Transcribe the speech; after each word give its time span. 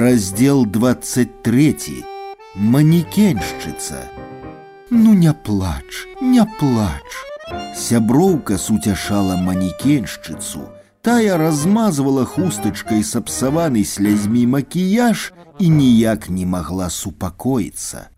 Раздел 0.00 0.66
23. 0.66 2.04
Манекеншчыца. 2.54 4.10
Ну 4.90 5.14
не 5.14 5.32
плач, 5.32 6.06
не 6.20 6.44
плач. 6.58 7.10
Сяброўка 7.76 8.58
суцяшала 8.58 9.36
манекеншчыцу. 9.36 10.68
Тая 11.02 11.36
размазвала 11.38 12.24
хустачкай 12.24 13.04
сапсаваны 13.04 13.84
слязьмі 13.84 14.46
макіяж 14.46 15.32
і 15.58 15.68
ніяк 15.70 16.28
не 16.28 16.46
магла 16.46 16.90
супакоіцца. 16.90 18.10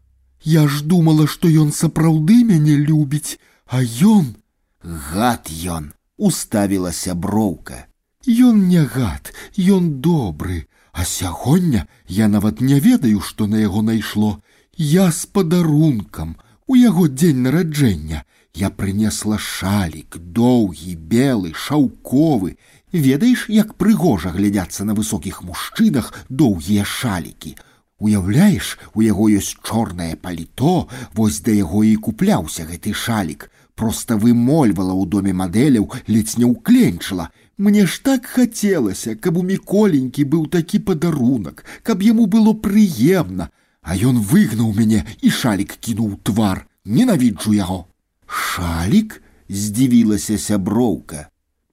Я 0.42 0.68
ж 0.68 0.84
думала, 0.84 1.26
што 1.26 1.48
ён 1.48 1.72
сапраўды 1.72 2.44
мяне 2.48 2.76
любіць, 2.80 3.38
а 3.66 3.82
ён 3.84 4.36
гад 4.82 5.52
ён 5.66 5.92
уставіла 6.16 6.92
сяброўка. 6.92 7.86
Ён 8.26 8.68
не 8.68 8.82
гад, 8.84 9.32
ён 9.56 10.00
добры, 10.00 10.66
а 11.02 11.04
сягоння 11.04 11.86
я 12.06 12.28
нават 12.28 12.60
не 12.60 12.80
ведаю, 12.80 13.20
што 13.20 13.46
на 13.46 13.56
яго 13.56 13.82
найшло. 13.82 14.40
Я 14.76 15.10
з 15.12 15.26
падарункам. 15.26 16.36
У 16.66 16.74
яго 16.76 17.08
дзень 17.08 17.42
нараджэння 17.42 18.24
я 18.54 18.70
прынесла 18.70 19.38
шалік, 19.38 20.18
доўгі, 20.18 20.94
белы, 20.96 21.52
шаўковы. 21.54 22.56
Ведаеш, 22.92 23.46
як 23.48 23.74
прыгожа 23.74 24.34
глядзяцца 24.34 24.84
на 24.84 24.94
высокіх 24.98 25.42
мужчынах 25.42 26.12
доўгія 26.28 26.84
шалікі. 26.84 27.54
Уяўляеш, 27.98 28.78
у 28.94 29.02
яго 29.02 29.28
ёсць 29.30 29.54
чорнае 29.62 30.14
паліто, 30.16 30.88
вось 31.14 31.40
да 31.46 31.54
яго 31.54 31.82
і 31.84 31.94
купляўся 31.96 32.66
гэты 32.66 32.94
шалік. 32.94 33.50
Проста 33.74 34.18
вымольвала 34.18 34.94
ў 34.94 35.06
доме 35.06 35.32
мадэляў, 35.34 35.90
ледзь 36.06 36.38
не 36.38 36.46
ўкленчыла, 36.46 37.30
мне 37.62 37.86
ж 37.86 38.00
так 38.02 38.26
хацелася, 38.26 39.14
каб 39.14 39.38
у 39.38 39.42
міколенькі 39.42 40.24
быў 40.24 40.46
такі 40.46 40.78
падарунак, 40.78 41.64
каб 41.82 42.02
яму 42.02 42.26
было 42.26 42.54
прыемна, 42.54 43.50
А 43.88 43.96
ён 43.96 44.18
выгнаў 44.20 44.74
мяне 44.76 45.04
і 45.24 45.30
шалік 45.32 45.72
кінуў 45.80 46.18
твар, 46.20 46.66
ненавіджу 46.84 47.54
яго. 47.56 47.86
Шалік 48.26 49.22
здзівілася 49.48 50.36
сяброўка. 50.36 51.28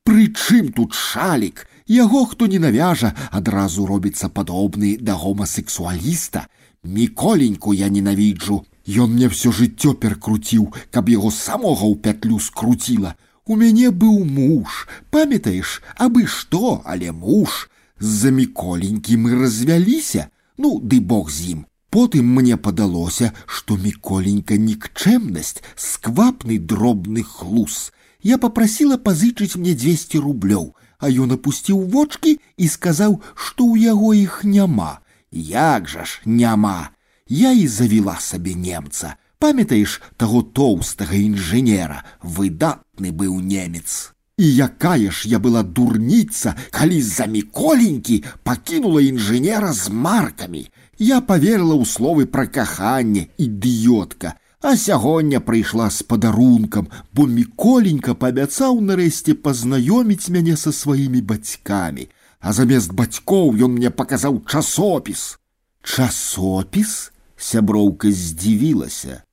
Прычым 0.07 0.71
тут 0.71 0.93
шалік, 0.93 1.65
яго 1.91 2.23
хто 2.31 2.47
не 2.47 2.59
навяжа, 2.59 3.11
адразу 3.31 3.85
робіцца 3.89 4.29
падобны 4.29 4.95
да 5.01 5.17
гомасексуаліста. 5.19 6.47
Міколеньку 6.83 7.73
я 7.73 7.89
ненавіджу. 7.89 8.63
Ён 8.87 9.17
мне 9.17 9.27
всё 9.27 9.51
жыццё 9.51 9.91
перкруціў, 9.97 10.71
каб 10.95 11.09
яго 11.09 11.33
самога 11.35 11.83
ў 11.83 11.99
пятлю 11.99 12.39
скруціла. 12.39 13.15
У 13.45 13.55
мяне 13.55 13.91
быў 13.91 14.25
муж, 14.25 14.87
памятаеш, 15.11 15.81
абы 15.95 16.25
што, 16.25 16.81
але 16.85 17.11
муж. 17.11 17.69
З-за 17.99 18.31
міколенькі 18.31 19.15
мы 19.17 19.37
развяліся, 19.39 20.27
ну 20.57 20.79
ды 20.81 20.99
бог 20.99 21.29
з 21.31 21.55
ім. 21.55 21.65
Потым 21.95 22.27
мне 22.35 22.57
падалося, 22.57 23.31
што 23.45 23.77
міколенька 23.79 24.57
нікчэмнасць, 24.59 25.61
сквапны 25.79 26.57
дробны 26.59 27.23
хлус. 27.23 27.93
Я 28.19 28.37
попрасіла 28.37 28.97
пазычыць 28.97 29.55
мне 29.55 29.75
200 29.77 30.19
рублёў, 30.19 30.73
а 30.99 31.07
ён 31.07 31.37
апусціў 31.37 31.79
вочки 31.93 32.39
і 32.57 32.67
сказаў, 32.67 33.21
што 33.35 33.63
ў 33.63 33.95
яго 33.95 34.11
іх 34.11 34.43
няма. 34.43 34.99
Як 35.31 35.87
жа 35.87 36.03
ж 36.03 36.19
няма. 36.25 36.91
Я 37.29 37.53
і 37.53 37.67
завіла 37.67 38.17
сабе 38.19 38.55
немца. 38.55 39.15
Памятаеш 39.39 40.01
таго 40.17 40.41
тоўстага 40.41 41.15
інжынера, 41.19 42.03
выдатны 42.23 43.11
быў 43.11 43.39
немец. 43.41 44.15
І 44.37 44.45
якая 44.67 45.11
ж 45.11 45.29
я 45.31 45.39
была 45.39 45.63
дурніца, 45.63 46.55
калі 46.71 47.01
з-за 47.01 47.25
міколенькі 47.25 48.23
пакінула 48.43 49.01
інжынера 49.01 49.71
з 49.73 49.91
маркамі. 49.91 50.67
Я 50.99 51.21
поверыла 51.21 51.75
ў 51.79 51.85
словы 51.87 52.25
пра 52.25 52.47
каханне, 52.47 53.27
ідыётка, 53.39 54.35
а 54.61 54.75
сягоння 54.75 55.39
прыйшла 55.39 55.87
з 55.91 56.03
падарункам, 56.03 56.87
бо 57.13 57.27
міколенька 57.27 58.15
паабяцаў 58.15 58.81
нарэшце 58.81 59.35
пазнаёміць 59.39 60.27
мяне 60.27 60.55
са 60.59 60.71
сваімі 60.71 61.21
бацькамі. 61.21 62.09
А 62.39 62.51
замест 62.51 62.91
бацькоў 62.91 63.55
ён 63.55 63.79
мне 63.79 63.89
паказаў 63.89 64.43
часопіс. 64.47 65.39
Часопіс? 65.83 67.11
Сяброўка 67.37 68.11
здзівілася. 68.11 69.23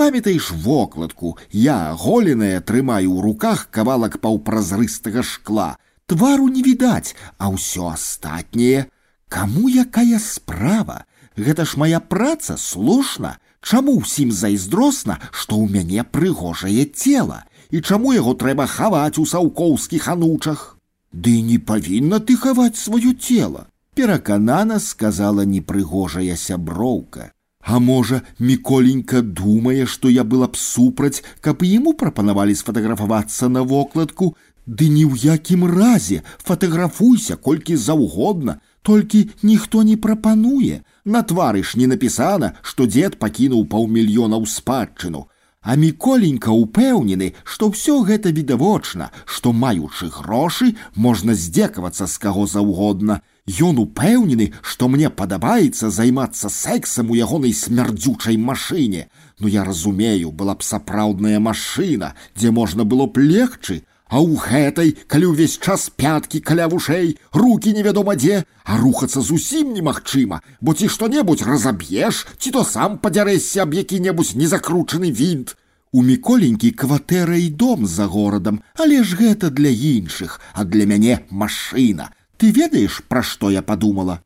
Памятаеш 0.00 0.50
вокладку, 0.50 1.36
я 1.52 1.92
голеная 1.92 2.60
трымаю 2.64 3.12
ў 3.12 3.20
руках 3.20 3.68
кавалак 3.68 4.16
паўпразрыстага 4.24 5.20
шкла. 5.20 5.76
Твару 6.08 6.48
не 6.48 6.62
відаць, 6.64 7.12
а 7.36 7.52
ўсё 7.52 7.92
астатняе. 7.92 8.88
Каму 9.28 9.68
якая 9.68 10.16
справа? 10.16 11.04
Гэта 11.36 11.68
ж 11.68 11.76
моя 11.76 12.00
праца 12.00 12.56
слушна. 12.56 13.36
Чаму 13.60 14.00
ўсім 14.00 14.32
зайздросна, 14.32 15.20
што 15.36 15.60
ў 15.60 15.68
мяне 15.68 16.00
прыгожае 16.00 16.88
цела 16.88 17.44
і 17.68 17.84
чаму 17.84 18.16
яго 18.16 18.32
трэба 18.34 18.64
хаваць 18.64 19.20
у 19.20 19.26
саўкоўскіх 19.28 20.08
анучах? 20.08 20.80
Ды 21.12 21.44
не 21.44 21.58
павінна 21.58 22.24
ты 22.24 22.40
хаваць 22.40 22.80
сваё 22.80 23.12
цела, 23.12 23.68
пераканана 23.92 24.80
сказала 24.80 25.44
непрыгожая 25.44 26.40
сяброўка. 26.40 27.33
А 27.64 27.78
можа, 27.78 28.22
міколенька 28.38 29.20
думае, 29.22 29.86
што 29.86 30.08
я 30.08 30.24
была 30.24 30.48
б 30.48 30.56
супраць, 30.56 31.22
каб 31.40 31.62
яму 31.62 31.92
прапанавалі 31.92 32.56
сфатаграфавацца 32.56 33.48
на 33.48 33.62
вокладку, 33.62 34.34
Ды 34.70 34.86
ні 34.86 35.02
ў 35.08 35.34
якім 35.34 35.64
разе 35.66 36.22
фатаграфуйся 36.46 37.36
колькі 37.36 37.74
заўгодна, 37.74 38.60
толькі 38.86 39.26
ніхто 39.42 39.82
не 39.82 39.96
прапануе. 39.96 40.82
На 41.04 41.22
твары 41.26 41.64
ж 41.64 41.80
не 41.80 41.88
напісана, 41.90 42.52
што 42.62 42.86
дзед 42.86 43.18
пакінуў 43.18 43.66
паўмільёна 43.72 44.38
ў 44.38 44.46
спадчыну. 44.46 45.26
А 45.60 45.76
міколенька 45.76 46.54
ўпэўнены, 46.54 47.34
што 47.44 47.72
ўсё 47.72 48.00
гэта 48.06 48.30
відавочна, 48.36 49.10
што 49.24 49.52
маючы 49.52 50.08
грошы 50.08 50.76
можна 50.94 51.34
здзекавацца 51.34 52.06
з 52.06 52.16
каго 52.22 52.46
заўгодна. 52.46 53.20
Ён 53.46 53.78
упэўнены, 53.82 54.52
што 54.62 54.88
мне 54.88 55.10
падабаецца 55.10 55.90
займацца 55.90 56.48
сексам 56.48 57.10
у 57.10 57.14
ягонай 57.14 57.52
смярдзючай 57.52 58.36
машыне. 58.36 59.08
Ну 59.38 59.48
я 59.48 59.64
разумею, 59.64 60.30
была 60.30 60.54
б 60.54 60.62
сапраўдная 60.62 61.40
машына, 61.40 62.14
дзе 62.36 62.50
можна 62.50 62.84
было 62.84 63.06
б 63.06 63.20
легчы, 63.20 63.82
А 64.10 64.18
ў 64.18 64.42
гэтай, 64.42 64.88
калі 65.06 65.30
ўвесь 65.30 65.54
час 65.62 65.86
пяткі 65.94 66.42
каля 66.42 66.66
вушэй, 66.66 67.14
руки 67.30 67.70
невядома 67.70 68.18
дзе, 68.18 68.42
а 68.66 68.74
рухацца 68.82 69.22
зусім 69.22 69.70
немагчыма, 69.70 70.42
бо 70.58 70.74
ці 70.74 70.90
што-небудзь 70.90 71.46
разаб'еш, 71.46 72.26
ці 72.34 72.50
то 72.50 72.66
сам 72.66 72.98
падзярэшся 72.98 73.62
аб 73.62 73.78
які-небудзь 73.78 74.34
незакручаны 74.34 75.14
вінт. 75.14 75.54
У 75.94 76.02
міколенькі 76.02 76.74
кватэра 76.74 77.38
і 77.38 77.54
дом 77.54 77.86
за 77.86 78.10
горадам, 78.10 78.62
але 78.74 79.06
ж 79.06 79.14
гэта 79.14 79.50
для 79.54 79.70
іншых, 79.70 80.42
а 80.58 80.66
для 80.66 80.90
мяне 80.90 81.22
машына. 81.30 82.10
Ты 82.36 82.50
ведаеш, 82.50 83.02
пра 83.08 83.22
што 83.22 83.50
я 83.50 83.62
подумала? 83.62 84.22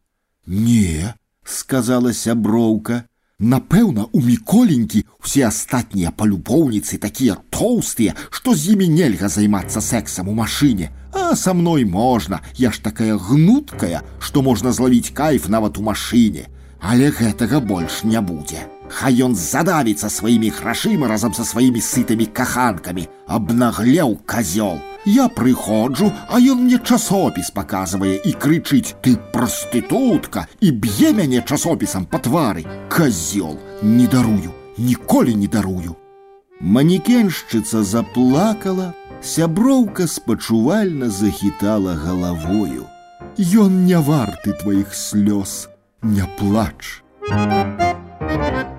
Не, 0.47 1.15
сказала 1.45 2.13
сяброўка. 2.13 3.05
Напэўна, 3.41 4.07
у 4.13 4.21
міколенькі 4.23 5.03
усе 5.19 5.43
астатнія 5.47 6.13
палюбоўніцы 6.15 6.99
такія 7.03 7.35
тоўстыя, 7.51 8.15
што 8.31 8.55
з 8.55 8.79
імі 8.79 8.87
нельга 8.89 9.29
займацца 9.29 9.83
сексам 9.83 10.29
у 10.29 10.35
машыне. 10.39 10.93
А 11.11 11.35
са 11.35 11.53
мной 11.53 11.85
можна, 11.85 12.41
я 12.55 12.71
ж 12.71 12.79
такая 12.79 13.19
гнуткая, 13.19 14.03
што 14.21 14.43
можна 14.43 14.71
злавіць 14.71 15.11
кайф 15.11 15.49
нават 15.49 15.79
у 15.79 15.83
машыне. 15.83 16.47
Але 16.79 17.11
гэтага 17.11 17.59
больш 17.59 18.05
не 18.05 18.21
будзе. 18.21 18.71
Хай 18.89 19.19
ён 19.27 19.35
задавіцца 19.35 20.07
сваімі 20.07 20.55
грашыма 20.55 21.09
разам 21.11 21.35
са 21.35 21.43
сваімі 21.43 21.83
сытымі 21.83 22.31
каханкамі, 22.31 23.09
абнаглеў 23.27 24.21
казёл. 24.23 24.79
Я 25.05 25.29
прыходжу, 25.29 26.13
а 26.29 26.41
ён 26.41 26.65
мне 26.65 26.79
часопіс 26.79 27.51
паказвае 27.51 28.17
і 28.17 28.33
крычыць: 28.33 28.95
ты 29.05 29.17
прастытутка 29.35 30.47
і 30.61 30.71
б'е 30.73 31.13
мяне 31.13 31.43
часопісам 31.43 32.07
па 32.07 32.19
твары. 32.19 32.65
Казёл, 32.89 33.59
не 33.83 34.07
дарую, 34.07 34.53
ніколі 34.79 35.35
не 35.35 35.47
дарую. 35.47 35.97
Манекеншчыца 36.61 37.83
заплакала, 37.85 38.95
сяброўка 39.21 40.07
спачувальна 40.07 41.11
захітала 41.11 41.95
галавою. 41.95 42.87
Ён 43.37 43.85
не 43.85 43.99
варты 43.99 44.53
тваіх 44.63 44.95
слёз, 44.95 45.69
не 46.03 46.25
плач. 46.39 47.03
Thank 47.25 47.81
you. 47.81 48.78